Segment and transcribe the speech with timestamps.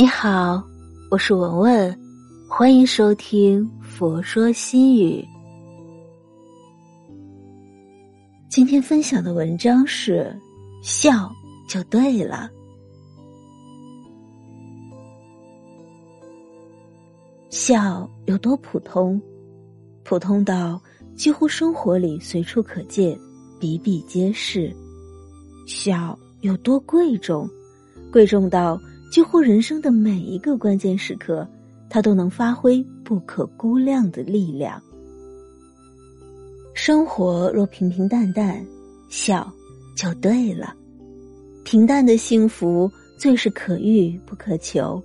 [0.00, 0.62] 你好，
[1.10, 2.00] 我是文文，
[2.48, 5.20] 欢迎收听《佛说心语》。
[8.48, 10.32] 今天分享的文章是：
[10.84, 11.28] 笑
[11.68, 12.48] 就对了。
[17.50, 19.20] 笑有多普通？
[20.04, 20.80] 普通到
[21.16, 23.18] 几乎生活里随处可见，
[23.58, 24.72] 比比皆是。
[25.66, 27.50] 笑有多贵重？
[28.12, 28.80] 贵重到。
[29.10, 31.48] 几乎人生的每一个关键时刻，
[31.88, 34.80] 他都能发挥不可估量的力量。
[36.74, 38.64] 生活若平平淡淡，
[39.08, 39.50] 笑
[39.96, 40.74] 就对了。
[41.64, 45.02] 平淡的幸福最是可遇不可求。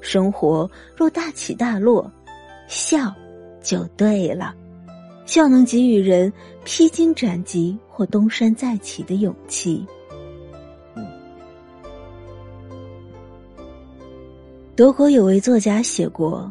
[0.00, 2.10] 生活若大起大落，
[2.68, 3.12] 笑
[3.62, 4.54] 就对了。
[5.26, 6.32] 笑能给予人
[6.64, 9.86] 披荆斩棘或东山再起的勇气。
[14.80, 16.50] 德国有位作家写过：“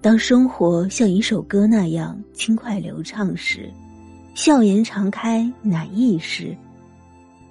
[0.00, 3.70] 当生活像一首歌那样轻快流畅时，
[4.34, 6.56] 笑颜常开乃易时；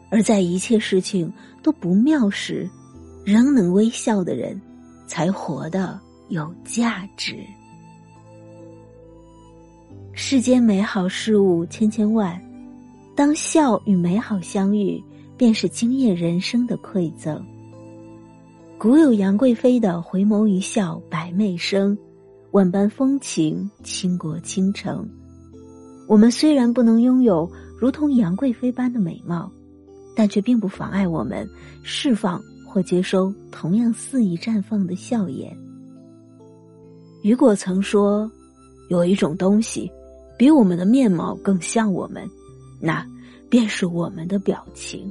[0.09, 1.31] 而在一切事情
[1.62, 2.68] 都不妙时，
[3.23, 4.59] 仍能微笑的人，
[5.06, 7.38] 才活得有价值。”
[10.12, 12.42] 世间美好事物千千万，
[13.16, 15.00] 当笑与美好相遇，
[15.38, 17.46] 便是惊艳人生的馈赠。
[18.78, 21.98] 古有杨贵妃的回眸一笑百媚生，
[22.52, 25.09] 万般风情倾国倾城。
[26.08, 29.50] 我们虽然不能拥有如同杨贵妃般的美貌，
[30.14, 31.50] 但却并不妨碍我们
[31.84, 35.58] 释放或接收同样肆意绽放的笑颜。
[37.23, 38.30] 雨果曾说
[38.92, 39.90] ：“有一种东西，
[40.38, 42.30] 比我们的面貌更像我们，
[42.81, 43.08] 那
[43.50, 45.09] 便是我们的表情；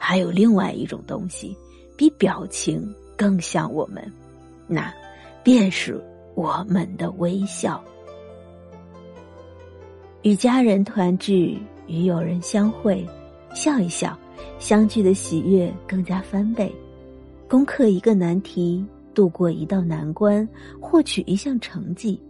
[0.00, 1.56] 还有另外一种东西。”
[2.02, 4.04] 比表情更像我们，
[4.66, 4.92] 那
[5.44, 6.02] 便是
[6.34, 7.80] 我们的微笑。
[10.22, 11.56] 与家人团聚，
[11.86, 13.06] 与友人相会，
[13.54, 14.18] 笑一笑，
[14.58, 16.74] 相聚的喜悦更加翻倍。
[17.48, 18.84] 攻克一个难题，
[19.14, 20.48] 度过一道难关，
[20.80, 22.20] 获取一项成绩，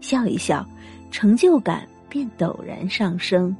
[0.00, 0.66] 笑一笑，
[1.12, 3.56] 成就感便陡然上升。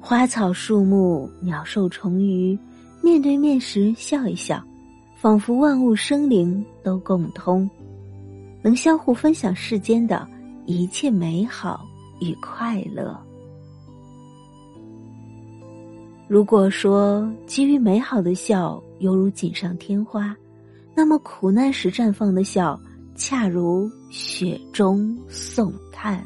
[0.00, 2.58] 花草树木、鸟兽虫鱼，
[3.02, 4.62] 面对面时笑一笑，
[5.16, 7.68] 仿佛万物生灵都共通，
[8.62, 10.26] 能相互分享世间的
[10.66, 11.84] 一切美好
[12.20, 13.18] 与快乐。
[16.28, 20.34] 如果说基于美好的笑犹如锦上添花，
[20.94, 22.80] 那么苦难时绽放的笑，
[23.14, 26.24] 恰如雪中送炭。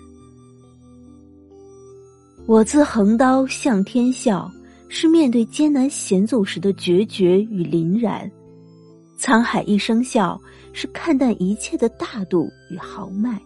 [2.47, 4.49] 我自横刀向天笑，
[4.89, 8.31] 是面对艰难险阻时的决绝与凛然；
[9.19, 10.41] 沧海一声笑，
[10.73, 13.41] 是看淡一切的大度与豪迈。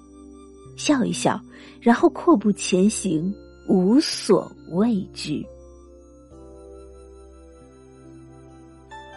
[0.77, 1.41] 笑一笑，
[1.81, 3.34] 然后阔步前行，
[3.69, 5.45] 无所畏惧。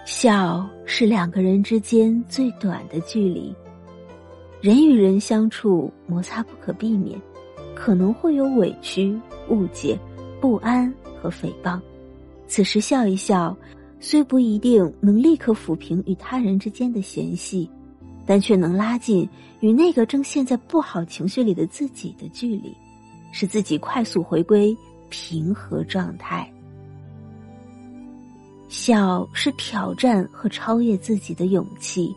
[0.06, 3.54] 笑是两个人之间最短的距离。
[4.62, 7.22] 人与人相处，摩擦不可避免，
[7.76, 9.20] 可能会有委屈。
[9.50, 10.00] 误解、
[10.40, 11.78] 不安和诽谤，
[12.54, 13.58] 此时笑一笑，
[14.00, 17.68] 虽不一定能立刻抚平与他人之间的嫌隙，
[18.28, 19.28] 但却能拉近
[19.60, 22.72] 与那个正陷在不好情绪里的自己的距离，
[23.32, 24.78] 使自己快速回归
[25.10, 26.48] 平和状态。
[28.70, 32.16] 笑是挑战和超越自己的勇气。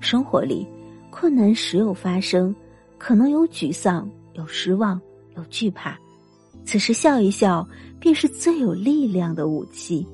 [0.00, 0.66] 生活里，
[1.10, 2.52] 困难时有发生，
[2.98, 5.00] 可能有沮丧、有失望、
[5.36, 5.96] 有惧怕。
[6.66, 7.66] 此时笑一笑，
[8.00, 10.04] 便是最有力量的武器。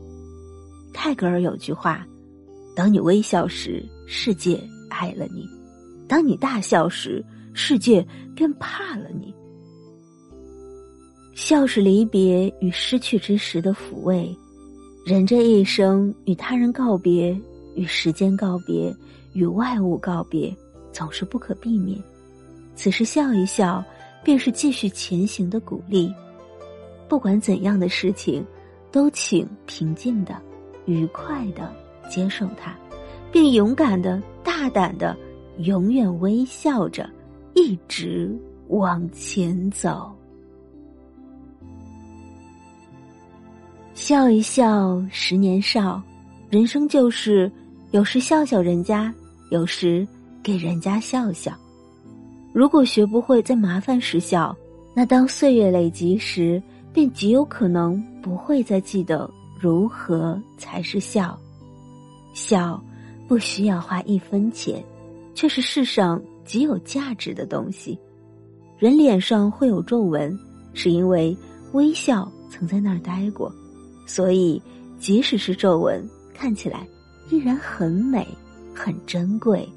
[0.92, 2.06] 泰戈尔有句话
[2.76, 5.46] ：“当你微笑时，世界爱了你；
[6.06, 7.24] 当你大笑时，
[7.54, 9.34] 世界便怕了你。”
[11.34, 14.30] 笑是离别与失去之时的抚慰。
[15.06, 17.34] 人这一生，与他人告别，
[17.74, 18.94] 与时间告别，
[19.32, 20.54] 与外物告别，
[20.92, 21.98] 总是不可避免。
[22.76, 23.82] 此时笑一笑，
[24.22, 26.12] 便是继续前行的鼓励。
[27.12, 28.42] 不管怎样的事情，
[28.90, 30.34] 都请平静的、
[30.86, 31.70] 愉快的
[32.08, 32.74] 接受它，
[33.30, 35.14] 并勇敢的、大胆的、
[35.58, 37.06] 永远微笑着，
[37.52, 38.34] 一直
[38.68, 40.10] 往前走。
[43.92, 46.02] 笑一笑，十年少。
[46.48, 47.52] 人生就是
[47.90, 49.12] 有时笑笑人家，
[49.50, 50.08] 有时
[50.42, 51.52] 给人家笑笑。
[52.54, 54.56] 如果学不会在麻烦时笑，
[54.94, 56.60] 那当岁月累积时。
[56.92, 61.38] 便极有可能不会再记得如何才是笑。
[62.34, 62.82] 笑
[63.28, 64.84] 不需要花一分钱，
[65.34, 67.98] 却是世上极有价值的东西。
[68.78, 70.38] 人脸上会有皱纹，
[70.74, 71.36] 是因为
[71.72, 73.50] 微笑曾在那儿待过，
[74.06, 74.60] 所以
[74.98, 76.86] 即使是皱纹，看起来
[77.30, 78.26] 依然很美，
[78.74, 79.68] 很珍贵。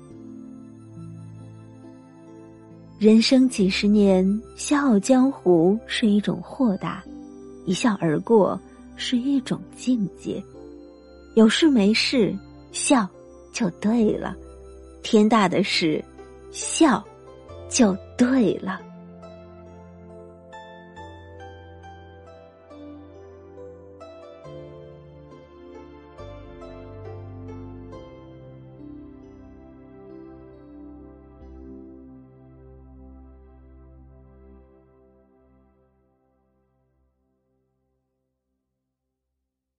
[3.06, 7.04] 人生几十年，笑傲江湖是一种豁达，
[7.64, 8.60] 一笑而过
[8.96, 10.44] 是一种境界。
[11.36, 12.36] 有事没事，
[12.72, 13.08] 笑
[13.54, 14.34] 就对了；
[15.04, 16.04] 天大的事，
[16.50, 17.06] 笑
[17.70, 18.82] 就对了。